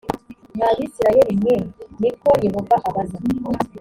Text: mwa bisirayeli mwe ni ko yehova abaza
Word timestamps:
mwa 0.55 0.69
bisirayeli 0.77 1.33
mwe 1.41 1.55
ni 1.99 2.09
ko 2.21 2.29
yehova 2.45 2.75
abaza 2.87 3.17